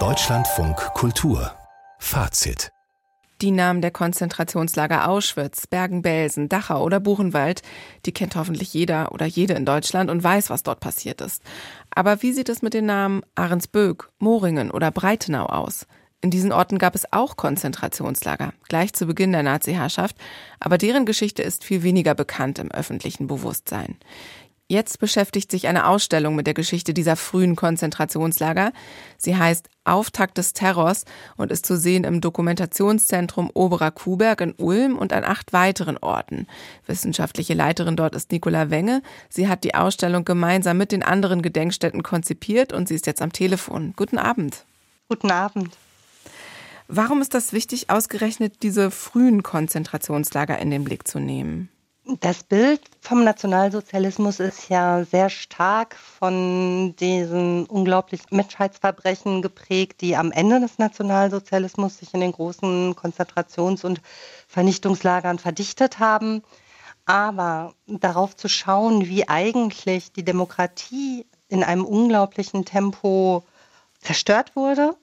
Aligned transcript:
Deutschlandfunk 0.00 0.76
Kultur 0.94 1.52
Fazit 2.00 2.72
die 3.40 3.52
Namen 3.52 3.82
der 3.82 3.92
Konzentrationslager 3.92 5.08
Auschwitz, 5.08 5.68
Bergen-Belsen, 5.68 6.48
Dachau 6.48 6.82
oder 6.82 6.98
Buchenwald, 6.98 7.62
die 8.04 8.10
kennt 8.10 8.34
hoffentlich 8.34 8.74
jeder 8.74 9.12
oder 9.12 9.26
jede 9.26 9.54
in 9.54 9.64
Deutschland 9.64 10.10
und 10.10 10.24
weiß, 10.24 10.50
was 10.50 10.64
dort 10.64 10.80
passiert 10.80 11.20
ist. 11.20 11.44
Aber 11.94 12.20
wie 12.22 12.32
sieht 12.32 12.48
es 12.48 12.62
mit 12.62 12.74
den 12.74 12.86
Namen 12.86 13.22
Ahrensböck, 13.36 14.10
Moringen 14.18 14.72
oder 14.72 14.90
Breitenau 14.90 15.46
aus? 15.46 15.86
In 16.20 16.30
diesen 16.30 16.52
Orten 16.52 16.78
gab 16.78 16.94
es 16.94 17.12
auch 17.12 17.36
Konzentrationslager, 17.36 18.54
gleich 18.66 18.94
zu 18.94 19.04
Beginn 19.06 19.32
der 19.32 19.42
Nazi-Herrschaft, 19.42 20.16
aber 20.58 20.78
deren 20.78 21.04
Geschichte 21.04 21.42
ist 21.42 21.64
viel 21.64 21.82
weniger 21.82 22.14
bekannt 22.14 22.58
im 22.58 22.70
öffentlichen 22.70 23.26
Bewusstsein. 23.26 23.98
Jetzt 24.66 24.98
beschäftigt 24.98 25.50
sich 25.50 25.68
eine 25.68 25.86
Ausstellung 25.86 26.36
mit 26.36 26.46
der 26.46 26.54
Geschichte 26.54 26.94
dieser 26.94 27.16
frühen 27.16 27.54
Konzentrationslager. 27.54 28.72
Sie 29.18 29.36
heißt 29.36 29.68
Auftakt 29.84 30.38
des 30.38 30.54
Terrors 30.54 31.04
und 31.36 31.52
ist 31.52 31.66
zu 31.66 31.76
sehen 31.76 32.04
im 32.04 32.22
Dokumentationszentrum 32.22 33.50
Oberer 33.52 33.90
Kuhberg 33.90 34.40
in 34.40 34.54
Ulm 34.56 34.96
und 34.96 35.12
an 35.12 35.22
acht 35.22 35.52
weiteren 35.52 35.98
Orten. 35.98 36.46
Wissenschaftliche 36.86 37.52
Leiterin 37.52 37.94
dort 37.94 38.14
ist 38.14 38.32
Nicola 38.32 38.70
Wenge. 38.70 39.02
Sie 39.28 39.48
hat 39.48 39.64
die 39.64 39.74
Ausstellung 39.74 40.24
gemeinsam 40.24 40.78
mit 40.78 40.92
den 40.92 41.02
anderen 41.02 41.42
Gedenkstätten 41.42 42.02
konzipiert 42.02 42.72
und 42.72 42.88
sie 42.88 42.94
ist 42.94 43.06
jetzt 43.06 43.20
am 43.20 43.34
Telefon. 43.34 43.92
Guten 43.96 44.16
Abend. 44.16 44.64
Guten 45.10 45.30
Abend. 45.30 45.76
Warum 46.88 47.20
ist 47.20 47.34
das 47.34 47.52
wichtig, 47.52 47.90
ausgerechnet 47.90 48.62
diese 48.62 48.90
frühen 48.90 49.42
Konzentrationslager 49.42 50.58
in 50.58 50.70
den 50.70 50.84
Blick 50.84 51.06
zu 51.06 51.18
nehmen? 51.18 51.68
Das 52.06 52.44
Bild 52.44 52.82
vom 53.00 53.24
Nationalsozialismus 53.24 54.38
ist 54.38 54.68
ja 54.68 55.04
sehr 55.04 55.30
stark 55.30 55.96
von 55.96 56.94
diesen 56.96 57.64
unglaublichen 57.64 58.36
Menschheitsverbrechen 58.36 59.40
geprägt, 59.40 60.02
die 60.02 60.14
am 60.14 60.30
Ende 60.30 60.60
des 60.60 60.76
Nationalsozialismus 60.76 61.96
sich 61.96 62.12
in 62.12 62.20
den 62.20 62.32
großen 62.32 62.94
Konzentrations- 62.94 63.86
und 63.86 64.02
Vernichtungslagern 64.48 65.38
verdichtet 65.38 65.98
haben. 65.98 66.42
Aber 67.06 67.72
darauf 67.86 68.36
zu 68.36 68.48
schauen, 68.48 69.06
wie 69.08 69.26
eigentlich 69.26 70.12
die 70.12 70.24
Demokratie 70.24 71.24
in 71.48 71.64
einem 71.64 71.86
unglaublichen 71.86 72.66
Tempo 72.66 73.44
zerstört 74.00 74.56
wurde 74.56 74.94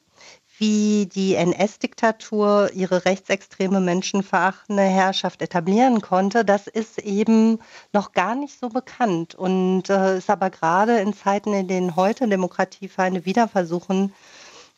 wie 0.57 1.07
die 1.07 1.35
NS-Diktatur 1.35 2.71
ihre 2.73 3.05
rechtsextreme, 3.05 3.79
menschenverachtende 3.79 4.83
Herrschaft 4.83 5.41
etablieren 5.41 6.01
konnte, 6.01 6.45
das 6.45 6.67
ist 6.67 6.99
eben 6.99 7.59
noch 7.93 8.11
gar 8.11 8.35
nicht 8.35 8.59
so 8.59 8.69
bekannt 8.69 9.35
und 9.35 9.89
äh, 9.89 10.17
ist 10.17 10.29
aber 10.29 10.49
gerade 10.49 10.99
in 10.99 11.13
Zeiten, 11.13 11.53
in 11.53 11.67
denen 11.67 11.95
heute 11.95 12.27
Demokratiefeinde 12.27 13.25
wieder 13.25 13.47
versuchen, 13.47 14.13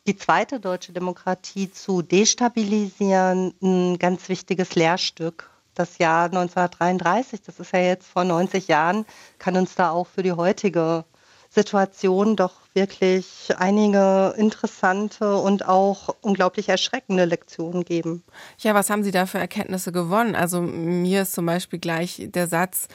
die 0.06 0.18
zweite 0.18 0.60
deutsche 0.60 0.92
Demokratie 0.92 1.72
zu 1.72 2.02
destabilisieren, 2.02 3.54
ein 3.62 4.00
ganz 4.00 4.28
wichtiges 4.30 4.76
Lehrstück. 4.76 5.50
Das 5.76 5.98
Jahr 5.98 6.26
1933, 6.26 7.42
das 7.42 7.60
ist 7.60 7.74
ja 7.74 7.80
jetzt 7.80 8.08
vor 8.08 8.24
90 8.24 8.68
Jahren, 8.68 9.06
kann 9.40 9.58
uns 9.58 9.76
da 9.76 9.92
auch 9.92 10.08
für 10.08 10.22
die 10.22 10.34
heutige 10.34 11.06
Situation 11.54 12.36
doch 12.36 12.54
wirklich 12.74 13.50
einige 13.58 14.34
interessante 14.38 15.38
und 15.38 15.68
auch 15.68 16.16
unglaublich 16.22 16.70
erschreckende 16.70 17.26
Lektionen 17.26 17.86
geben. 17.86 18.24
Ja, 18.58 18.74
was 18.74 18.90
haben 18.90 19.04
Sie 19.04 19.12
da 19.12 19.28
für 19.28 19.38
Erkenntnisse 19.38 19.92
gewonnen? 19.92 20.34
Also 20.34 20.62
mir 20.62 21.22
ist 21.22 21.34
zum 21.34 21.46
Beispiel 21.46 21.78
gleich 21.78 22.28
der 22.34 22.48
Satz 22.48 22.88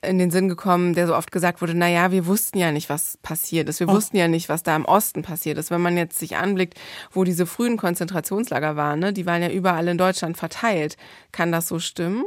in 0.00 0.18
den 0.18 0.30
Sinn 0.30 0.48
gekommen, 0.48 0.94
der 0.94 1.06
so 1.06 1.16
oft 1.16 1.32
gesagt 1.32 1.60
wurde, 1.60 1.74
na 1.74 1.88
ja, 1.88 2.10
wir 2.10 2.26
wussten 2.26 2.56
ja 2.58 2.70
nicht, 2.70 2.88
was 2.88 3.18
passiert 3.18 3.68
ist. 3.68 3.80
Wir 3.80 3.88
oh. 3.88 3.92
wussten 3.92 4.16
ja 4.16 4.28
nicht, 4.28 4.48
was 4.48 4.62
da 4.62 4.74
im 4.76 4.84
Osten 4.84 5.22
passiert 5.22 5.58
ist. 5.58 5.70
Wenn 5.70 5.80
man 5.80 5.96
jetzt 5.96 6.18
sich 6.18 6.36
anblickt, 6.36 6.78
wo 7.10 7.24
diese 7.24 7.46
frühen 7.46 7.76
Konzentrationslager 7.76 8.76
waren, 8.76 9.00
ne, 9.00 9.12
die 9.12 9.26
waren 9.26 9.42
ja 9.42 9.50
überall 9.50 9.88
in 9.88 9.98
Deutschland 9.98 10.38
verteilt. 10.38 10.96
Kann 11.32 11.52
das 11.52 11.68
so 11.68 11.78
stimmen? 11.78 12.24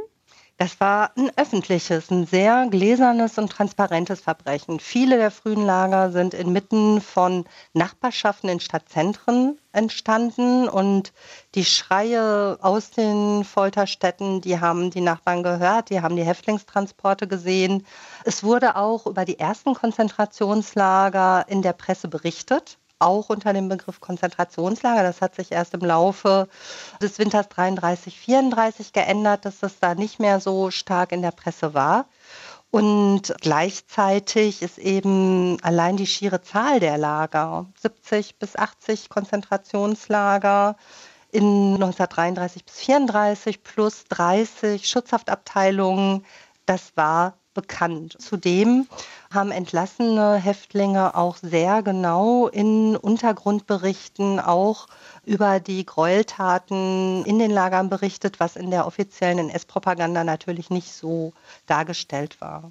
Das 0.58 0.78
war 0.78 1.10
ein 1.16 1.30
öffentliches, 1.36 2.10
ein 2.10 2.26
sehr 2.26 2.68
gläsernes 2.70 3.36
und 3.36 3.50
transparentes 3.50 4.20
Verbrechen. 4.20 4.78
Viele 4.78 5.16
der 5.16 5.30
frühen 5.30 5.64
Lager 5.64 6.12
sind 6.12 6.34
inmitten 6.34 7.00
von 7.00 7.46
Nachbarschaften 7.72 8.48
in 8.48 8.60
Stadtzentren 8.60 9.58
entstanden 9.72 10.68
und 10.68 11.12
die 11.54 11.64
Schreie 11.64 12.58
aus 12.60 12.90
den 12.90 13.42
Folterstätten, 13.44 14.40
die 14.40 14.60
haben 14.60 14.90
die 14.90 15.00
Nachbarn 15.00 15.42
gehört, 15.42 15.90
die 15.90 16.00
haben 16.00 16.16
die 16.16 16.24
Häftlingstransporte 16.24 17.26
gesehen. 17.26 17.84
Es 18.24 18.44
wurde 18.44 18.76
auch 18.76 19.06
über 19.06 19.24
die 19.24 19.38
ersten 19.38 19.74
Konzentrationslager 19.74 21.46
in 21.48 21.62
der 21.62 21.72
Presse 21.72 22.08
berichtet 22.08 22.78
auch 23.02 23.28
unter 23.28 23.52
dem 23.52 23.68
Begriff 23.68 24.00
Konzentrationslager. 24.00 25.02
Das 25.02 25.20
hat 25.20 25.34
sich 25.34 25.52
erst 25.52 25.74
im 25.74 25.80
Laufe 25.80 26.48
des 27.00 27.18
Winters 27.18 27.48
33, 27.48 28.18
34 28.18 28.92
geändert, 28.92 29.44
dass 29.44 29.60
das 29.60 29.78
da 29.80 29.94
nicht 29.94 30.20
mehr 30.20 30.40
so 30.40 30.70
stark 30.70 31.12
in 31.12 31.22
der 31.22 31.32
Presse 31.32 31.74
war. 31.74 32.06
Und 32.70 33.34
gleichzeitig 33.42 34.62
ist 34.62 34.78
eben 34.78 35.58
allein 35.62 35.98
die 35.98 36.06
schiere 36.06 36.40
Zahl 36.40 36.80
der 36.80 36.96
Lager, 36.96 37.66
70 37.82 38.38
bis 38.38 38.56
80 38.56 39.10
Konzentrationslager 39.10 40.76
in 41.32 41.74
1933 41.74 42.64
bis 42.64 42.80
34 42.80 43.62
plus 43.62 44.04
30 44.08 44.88
Schutzhaftabteilungen, 44.88 46.24
das 46.64 46.92
war 46.94 47.34
bekannt. 47.54 48.16
Zudem 48.18 48.86
haben 49.32 49.50
entlassene 49.50 50.36
Häftlinge 50.36 51.14
auch 51.14 51.36
sehr 51.36 51.82
genau 51.82 52.48
in 52.48 52.96
Untergrundberichten 52.96 54.40
auch 54.40 54.86
über 55.24 55.60
die 55.60 55.86
Gräueltaten 55.86 57.24
in 57.24 57.38
den 57.38 57.50
Lagern 57.50 57.88
berichtet, 57.88 58.40
was 58.40 58.56
in 58.56 58.70
der 58.70 58.86
offiziellen 58.86 59.38
NS-Propaganda 59.38 60.24
natürlich 60.24 60.70
nicht 60.70 60.92
so 60.92 61.32
dargestellt 61.66 62.40
war. 62.40 62.70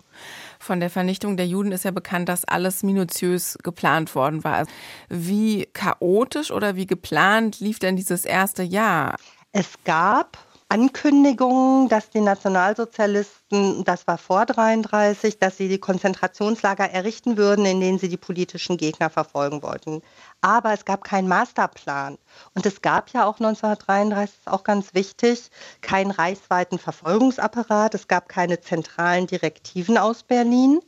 Von 0.59 0.79
der 0.79 0.89
Vernichtung 0.89 1.37
der 1.37 1.47
Juden 1.47 1.71
ist 1.71 1.85
ja 1.85 1.91
bekannt, 1.91 2.29
dass 2.29 2.45
alles 2.45 2.83
minutiös 2.83 3.57
geplant 3.63 4.13
worden 4.15 4.43
war. 4.43 4.67
Wie 5.09 5.67
chaotisch 5.73 6.51
oder 6.51 6.75
wie 6.75 6.87
geplant 6.87 7.59
lief 7.59 7.79
denn 7.79 7.95
dieses 7.95 8.25
erste 8.25 8.63
Jahr? 8.63 9.15
Es 9.53 9.67
gab 9.83 10.37
Ankündigungen, 10.71 11.89
dass 11.89 12.11
die 12.11 12.21
Nationalsozialisten, 12.21 13.83
das 13.83 14.07
war 14.07 14.17
vor 14.17 14.45
33, 14.45 15.37
dass 15.37 15.57
sie 15.57 15.67
die 15.67 15.79
Konzentrationslager 15.79 16.89
errichten 16.89 17.35
würden, 17.35 17.65
in 17.65 17.81
denen 17.81 17.99
sie 17.99 18.07
die 18.07 18.15
politischen 18.15 18.77
Gegner 18.77 19.09
verfolgen 19.09 19.63
wollten. 19.63 20.01
Aber 20.39 20.71
es 20.71 20.85
gab 20.85 21.03
keinen 21.03 21.27
Masterplan. 21.27 22.17
Und 22.55 22.65
es 22.65 22.81
gab 22.81 23.09
ja 23.09 23.25
auch 23.25 23.41
1933, 23.41 24.47
auch 24.47 24.63
ganz 24.63 24.93
wichtig, 24.93 25.51
keinen 25.81 26.11
reichsweiten 26.11 26.79
Verfolgungsapparat. 26.79 27.93
Es 27.93 28.07
gab 28.07 28.29
keine 28.29 28.61
zentralen 28.61 29.27
Direktiven 29.27 29.97
aus 29.97 30.23
Berlin. 30.23 30.79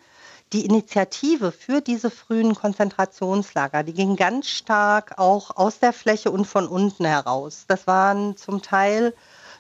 Die 0.54 0.66
Initiative 0.66 1.52
für 1.52 1.82
diese 1.82 2.10
frühen 2.10 2.56
Konzentrationslager, 2.56 3.84
die 3.84 3.94
ging 3.94 4.16
ganz 4.16 4.48
stark 4.48 5.18
auch 5.18 5.58
aus 5.58 5.80
der 5.80 5.92
Fläche 5.92 6.32
und 6.32 6.46
von 6.46 6.70
unten 6.70 7.04
heraus. 7.04 7.66
Das 7.68 7.86
waren 7.86 8.38
zum 8.38 8.62
Teil 8.62 9.14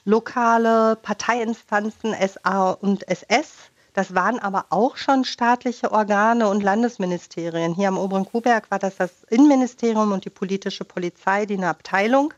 lokale 0.05 0.97
Parteiinstanzen 0.97 2.13
SA 2.13 2.71
und 2.71 3.07
SS. 3.07 3.71
Das 3.93 4.15
waren 4.15 4.39
aber 4.39 4.65
auch 4.69 4.97
schon 4.97 5.23
staatliche 5.23 5.91
Organe 5.91 6.49
und 6.49 6.63
Landesministerien. 6.63 7.75
Hier 7.75 7.89
am 7.89 7.97
Oberen 7.97 8.25
Kuhberg 8.25 8.71
war 8.71 8.79
das 8.79 8.95
das 8.95 9.23
Innenministerium 9.29 10.11
und 10.11 10.25
die 10.25 10.31
politische 10.31 10.83
Polizei, 10.83 11.45
die 11.45 11.57
eine 11.57 11.69
Abteilung 11.69 12.33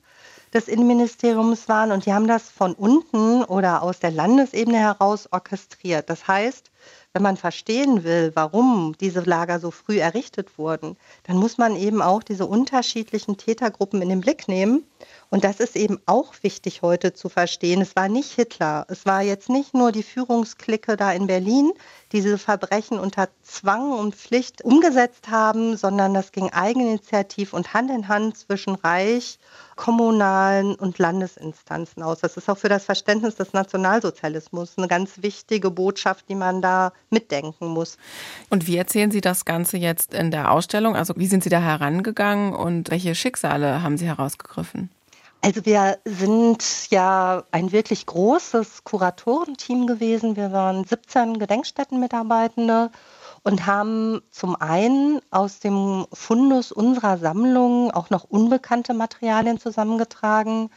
des 0.54 0.68
Innenministeriums 0.68 1.70
waren. 1.70 1.92
Und 1.92 2.06
die 2.06 2.14
haben 2.14 2.28
das 2.28 2.50
von 2.50 2.74
unten 2.74 3.44
oder 3.44 3.84
aus 3.84 4.00
der 4.00 4.12
Landesebene 4.12 4.78
heraus 4.78 5.30
orchestriert. 5.32 6.10
Das 6.10 6.28
heißt, 6.28 6.72
wenn 7.14 7.24
man 7.24 7.38
verstehen 7.38 8.04
will, 8.04 8.32
warum 8.36 8.96
diese 9.00 9.22
Lager 9.22 9.60
so 9.60 9.72
früh 9.72 10.00
errichtet 10.00 10.58
wurden, 10.58 10.98
dann 11.24 11.38
muss 11.38 11.58
man 11.58 11.76
eben 11.76 12.02
auch 12.02 12.24
diese 12.24 12.46
unterschiedlichen 12.46 13.38
Tätergruppen 13.38 14.02
in 14.02 14.10
den 14.10 14.22
Blick 14.22 14.48
nehmen 14.48 14.84
und 15.30 15.44
das 15.44 15.60
ist 15.60 15.76
eben 15.76 16.00
auch 16.06 16.34
wichtig 16.42 16.82
heute 16.82 17.14
zu 17.14 17.30
verstehen. 17.30 17.82
Es 17.82 17.96
war 17.96 18.08
nicht 18.08 18.32
Hitler. 18.32 18.86
Es 18.90 19.06
war 19.06 19.22
jetzt 19.22 19.50
nicht 19.50 19.74
nur 19.74 19.92
die 19.92 20.04
Führungsklicke 20.04 20.98
da 20.98 21.12
in 21.12 21.28
Berlin, 21.28 21.72
die 22.12 22.22
diese 22.22 22.38
Verbrechen 22.38 23.00
unter 23.00 23.28
Zwang 23.44 23.92
und 23.92 24.16
Pflicht 24.16 24.64
umgesetzt 24.64 25.30
haben, 25.30 25.76
sondern 25.76 26.14
das 26.14 26.32
ging 26.32 26.50
eigeninitiativ 26.52 27.54
und 27.54 27.74
Hand 27.74 27.92
in 27.92 28.08
Hand 28.08 28.38
zwischen 28.38 28.76
Reich, 28.76 29.38
kommunalen 29.76 30.76
und 30.76 30.98
Landesinstanzen 31.00 32.02
aus. 32.04 32.20
Das 32.20 32.38
ist 32.38 32.50
auch 32.50 32.58
für 32.58 32.70
das 32.70 32.86
Verständnis 32.86 33.36
des 33.36 33.52
Nationalsozialismus 33.52 34.78
eine 34.78 34.88
ganz 34.88 35.22
wichtige 35.22 35.72
Botschaft, 35.72 36.30
die 36.30 36.36
man 36.36 36.62
da 36.62 36.75
mitdenken 37.10 37.68
muss. 37.68 37.98
Und 38.50 38.68
wie 38.68 38.78
erzählen 38.78 39.12
Sie 39.12 39.22
das 39.22 39.46
Ganze 39.46 39.78
jetzt 39.78 40.14
in 40.14 40.32
der 40.32 40.52
Ausstellung? 40.52 40.96
Also 40.96 41.14
wie 41.18 41.28
sind 41.28 41.44
Sie 41.44 41.50
da 41.50 41.60
herangegangen 41.60 42.54
und 42.54 42.92
welche 42.92 43.16
Schicksale 43.16 43.82
haben 43.82 43.98
Sie 43.98 44.08
herausgegriffen? 44.08 44.90
Also 45.42 45.64
wir 45.64 46.00
sind 46.06 46.90
ja 46.90 47.44
ein 47.52 47.72
wirklich 47.72 48.08
großes 48.08 48.84
Kuratorenteam 48.84 49.86
gewesen. 49.86 50.36
Wir 50.36 50.52
waren 50.52 50.86
17 50.86 51.38
Gedenkstättenmitarbeitende 51.38 52.90
und 53.44 53.68
haben 53.68 54.24
zum 54.32 54.56
einen 54.56 55.22
aus 55.30 55.60
dem 55.60 56.08
Fundus 56.12 56.72
unserer 56.72 57.20
Sammlung 57.20 57.92
auch 57.92 58.10
noch 58.10 58.24
unbekannte 58.24 58.96
Materialien 58.96 59.60
zusammengetragen, 59.60 60.72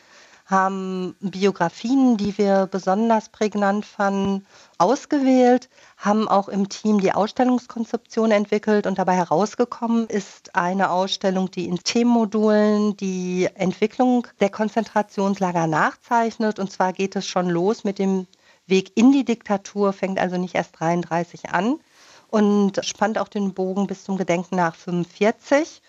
haben 0.49 1.15
Biografien, 1.21 2.17
die 2.17 2.39
wir 2.39 2.67
besonders 2.67 3.29
prägnant 3.29 3.85
fanden, 3.85 4.47
ausgewählt, 4.79 5.69
haben 5.99 6.27
auch 6.27 6.49
im 6.49 6.71
Team 6.71 7.01
die 7.01 7.13
Ausstellungskonzeption 7.13 8.31
entwickelt 8.31 8.87
und 8.87 8.99
dabei 8.99 9.15
herausgekommen 9.15 10.07
ist 10.07 10.55
eine 10.55 10.91
Ausstellung, 10.91 11.51
die 11.51 11.67
in 11.67 11.77
Themenmodulen 11.77 12.97
die 12.97 13.47
Entwicklung 13.55 14.27
der 14.41 14.49
Konzentrationslager 14.49 15.67
nachzeichnet. 15.67 16.59
Und 16.59 16.73
zwar 16.73 16.95
geht 16.95 17.15
es 17.15 17.27
schon 17.27 17.51
los 17.51 17.85
mit 17.85 17.99
dem 17.99 18.27
Weg 18.67 18.93
in 18.97 19.13
die 19.13 19.25
Diktatur, 19.27 19.93
fängt 19.93 20.19
also 20.19 20.39
nicht 20.39 20.55
erst 20.55 20.81
33 20.81 21.51
an 21.51 21.79
und 22.29 22.81
spannt 22.85 23.19
auch 23.19 23.29
den 23.29 23.53
Bogen 23.53 23.87
bis 23.87 24.05
zum 24.05 24.17
Gedenken 24.17 24.57
nach 24.57 24.75
45. 24.75 25.83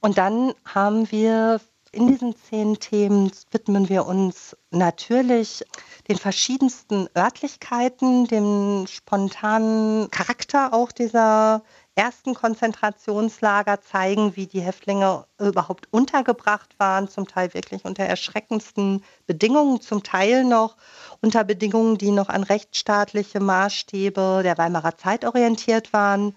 Und 0.00 0.18
dann 0.18 0.52
haben 0.64 1.10
wir 1.10 1.60
in 1.94 2.08
diesen 2.08 2.36
zehn 2.36 2.78
Themen 2.78 3.30
widmen 3.50 3.88
wir 3.88 4.06
uns 4.06 4.56
natürlich 4.70 5.64
den 6.08 6.18
verschiedensten 6.18 7.08
Örtlichkeiten, 7.16 8.26
dem 8.26 8.86
spontanen 8.88 10.10
Charakter 10.10 10.74
auch 10.74 10.92
dieser 10.92 11.62
ersten 11.94 12.34
Konzentrationslager 12.34 13.80
zeigen, 13.80 14.34
wie 14.34 14.46
die 14.46 14.60
Häftlinge 14.60 15.26
überhaupt 15.38 15.86
untergebracht 15.92 16.74
waren, 16.78 17.08
zum 17.08 17.28
Teil 17.28 17.54
wirklich 17.54 17.84
unter 17.84 18.02
erschreckendsten 18.02 19.04
Bedingungen, 19.26 19.80
zum 19.80 20.02
Teil 20.02 20.44
noch 20.44 20.76
unter 21.22 21.44
Bedingungen, 21.44 21.96
die 21.96 22.10
noch 22.10 22.28
an 22.28 22.42
rechtsstaatliche 22.42 23.38
Maßstäbe 23.38 24.40
der 24.42 24.58
Weimarer 24.58 24.96
Zeit 24.96 25.24
orientiert 25.24 25.92
waren 25.92 26.36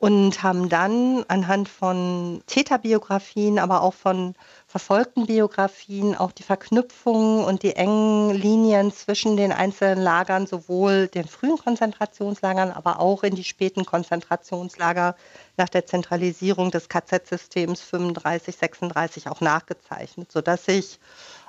und 0.00 0.42
haben 0.42 0.70
dann 0.70 1.24
anhand 1.28 1.68
von 1.68 2.42
Täterbiografien, 2.46 3.58
aber 3.58 3.82
auch 3.82 3.92
von 3.92 4.34
verfolgten 4.66 5.26
Biografien 5.26 6.16
auch 6.16 6.32
die 6.32 6.42
Verknüpfungen 6.42 7.44
und 7.44 7.62
die 7.62 7.76
engen 7.76 8.34
Linien 8.34 8.92
zwischen 8.92 9.36
den 9.36 9.52
einzelnen 9.52 10.02
Lagern, 10.02 10.46
sowohl 10.46 11.08
den 11.08 11.28
frühen 11.28 11.58
Konzentrationslagern, 11.58 12.70
aber 12.70 12.98
auch 12.98 13.22
in 13.24 13.34
die 13.34 13.44
späten 13.44 13.84
Konzentrationslager 13.84 15.16
nach 15.58 15.68
der 15.68 15.84
Zentralisierung 15.84 16.70
des 16.70 16.88
KZ-Systems 16.88 17.82
35, 17.82 18.56
36 18.56 19.28
auch 19.28 19.42
nachgezeichnet, 19.42 20.32
sodass 20.32 20.64
sich 20.64 20.98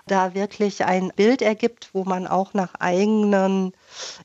da 0.08 0.34
wirklich 0.34 0.86
ein 0.86 1.12
Bild 1.16 1.42
ergibt, 1.42 1.90
wo 1.94 2.04
man 2.04 2.28
auch 2.28 2.54
nach 2.54 2.76
eigenen 2.76 3.74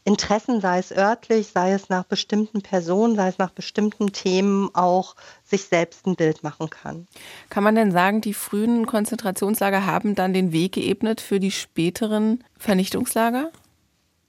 Interessen, 0.04 0.60
sei 0.60 0.78
es 0.78 0.92
örtlich, 0.92 1.48
sei 1.48 1.72
es 1.72 1.88
nach 1.88 2.04
bestimmten 2.04 2.62
Personen, 2.62 3.16
sei 3.16 3.28
es 3.28 3.38
nach 3.38 3.50
bestimmten 3.50 4.12
Themen 4.12 4.70
auch 4.74 5.16
sich 5.44 5.64
selbst 5.64 6.06
ein 6.06 6.16
Bild 6.16 6.42
machen 6.42 6.70
kann. 6.70 7.06
Kann 7.50 7.64
man 7.64 7.74
denn 7.74 7.92
sagen, 7.92 8.20
die 8.20 8.34
frühen 8.34 8.86
Konzentrationslager 8.86 9.86
haben 9.86 10.14
dann 10.14 10.32
den 10.32 10.52
Weg 10.52 10.72
geebnet 10.72 11.20
für 11.20 11.40
die 11.40 11.50
späteren 11.50 12.42
Vernichtungslager? 12.58 13.50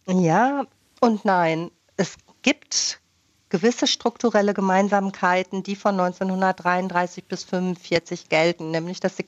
Ja 0.08 0.66
und 1.00 1.26
nein. 1.26 1.72
Es 1.96 2.16
gibt 2.42 3.02
gewisse 3.50 3.88
strukturelle 3.88 4.54
Gemeinsamkeiten, 4.54 5.64
die 5.64 5.76
von 5.76 6.00
1933 6.00 7.26
bis 7.26 7.44
1945 7.46 8.30
gelten, 8.30 8.72
nämlich 8.72 9.00
dass 9.00 9.16
die 9.16 9.24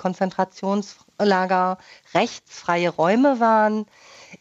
Konzentrationslager 1.19 1.77
rechtsfreie 2.13 2.89
Räume 2.89 3.39
waren, 3.39 3.86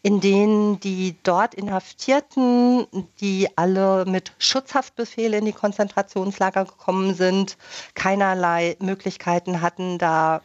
in 0.01 0.21
denen 0.21 0.79
die 0.79 1.17
dort 1.23 1.53
Inhaftierten, 1.53 2.87
die 3.19 3.49
alle 3.57 4.05
mit 4.05 4.31
Schutzhaftbefehl 4.37 5.33
in 5.33 5.45
die 5.45 5.53
Konzentrationslager 5.53 6.65
gekommen 6.65 7.15
sind, 7.15 7.57
keinerlei 7.95 8.77
Möglichkeiten 8.79 9.61
hatten, 9.61 9.97
da 9.97 10.41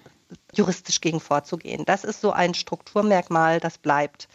juristisch 0.53 1.01
gegen 1.01 1.21
vorzugehen. 1.21 1.85
Das 1.85 2.03
ist 2.03 2.21
so 2.21 2.33
ein 2.33 2.55
Strukturmerkmal, 2.55 3.61
das 3.61 3.79
bleibt. 3.79 4.29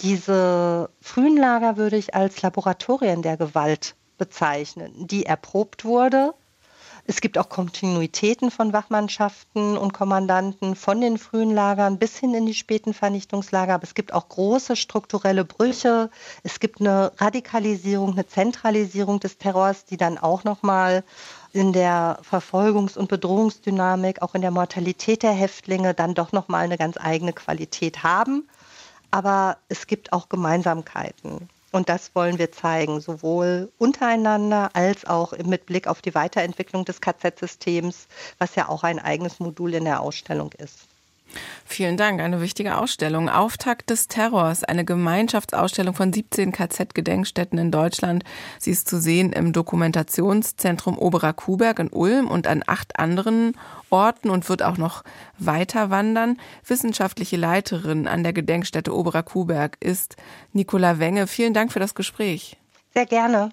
Diese 0.00 0.90
frühen 1.00 1.36
Lager 1.36 1.76
würde 1.76 1.96
ich 1.96 2.14
als 2.14 2.42
Laboratorien 2.42 3.22
der 3.22 3.36
Gewalt 3.36 3.94
bezeichnen, 4.18 5.06
die 5.06 5.26
erprobt 5.26 5.84
wurde. 5.84 6.34
Es 7.10 7.20
gibt 7.20 7.38
auch 7.38 7.48
Kontinuitäten 7.48 8.52
von 8.52 8.72
Wachmannschaften 8.72 9.76
und 9.76 9.92
Kommandanten 9.92 10.76
von 10.76 11.00
den 11.00 11.18
frühen 11.18 11.52
Lagern 11.52 11.98
bis 11.98 12.16
hin 12.16 12.34
in 12.34 12.46
die 12.46 12.54
späten 12.54 12.94
Vernichtungslager. 12.94 13.74
Aber 13.74 13.82
es 13.82 13.94
gibt 13.94 14.12
auch 14.12 14.28
große 14.28 14.76
strukturelle 14.76 15.44
Brüche. 15.44 16.08
Es 16.44 16.60
gibt 16.60 16.80
eine 16.80 17.10
Radikalisierung, 17.18 18.12
eine 18.12 18.28
Zentralisierung 18.28 19.18
des 19.18 19.38
Terrors, 19.38 19.84
die 19.86 19.96
dann 19.96 20.18
auch 20.18 20.44
nochmal 20.44 21.02
in 21.52 21.72
der 21.72 22.20
Verfolgungs- 22.22 22.96
und 22.96 23.08
Bedrohungsdynamik, 23.08 24.22
auch 24.22 24.36
in 24.36 24.42
der 24.42 24.52
Mortalität 24.52 25.24
der 25.24 25.32
Häftlinge 25.32 25.94
dann 25.94 26.14
doch 26.14 26.30
nochmal 26.30 26.62
eine 26.62 26.78
ganz 26.78 26.96
eigene 26.96 27.32
Qualität 27.32 28.04
haben. 28.04 28.48
Aber 29.10 29.56
es 29.68 29.88
gibt 29.88 30.12
auch 30.12 30.28
Gemeinsamkeiten. 30.28 31.48
Und 31.72 31.88
das 31.88 32.14
wollen 32.14 32.38
wir 32.38 32.52
zeigen, 32.52 33.00
sowohl 33.00 33.72
untereinander 33.78 34.70
als 34.74 35.04
auch 35.06 35.32
mit 35.38 35.66
Blick 35.66 35.86
auf 35.86 36.02
die 36.02 36.14
Weiterentwicklung 36.14 36.84
des 36.84 37.00
KZ-Systems, 37.00 38.08
was 38.38 38.56
ja 38.56 38.68
auch 38.68 38.82
ein 38.84 38.98
eigenes 38.98 39.40
Modul 39.40 39.74
in 39.74 39.84
der 39.84 40.00
Ausstellung 40.00 40.52
ist. 40.52 40.89
Vielen 41.64 41.96
Dank. 41.96 42.20
Eine 42.20 42.40
wichtige 42.40 42.78
Ausstellung. 42.78 43.28
Auftakt 43.28 43.90
des 43.90 44.08
Terrors. 44.08 44.64
Eine 44.64 44.84
Gemeinschaftsausstellung 44.84 45.94
von 45.94 46.12
17 46.12 46.52
KZ-Gedenkstätten 46.52 47.58
in 47.58 47.70
Deutschland. 47.70 48.24
Sie 48.58 48.70
ist 48.70 48.88
zu 48.88 49.00
sehen 49.00 49.32
im 49.32 49.52
Dokumentationszentrum 49.52 50.98
Oberer 50.98 51.32
Kuhberg 51.32 51.78
in 51.78 51.88
Ulm 51.88 52.28
und 52.28 52.46
an 52.46 52.62
acht 52.66 52.98
anderen 52.98 53.56
Orten 53.90 54.30
und 54.30 54.48
wird 54.48 54.62
auch 54.62 54.76
noch 54.76 55.02
weiter 55.38 55.90
wandern. 55.90 56.38
Wissenschaftliche 56.66 57.36
Leiterin 57.36 58.08
an 58.08 58.22
der 58.22 58.32
Gedenkstätte 58.32 58.94
Oberer 58.94 59.22
Kuhberg 59.22 59.76
ist 59.80 60.16
Nicola 60.52 60.98
Wenge. 60.98 61.26
Vielen 61.26 61.54
Dank 61.54 61.72
für 61.72 61.80
das 61.80 61.94
Gespräch. 61.94 62.56
Sehr 62.94 63.06
gerne. 63.06 63.50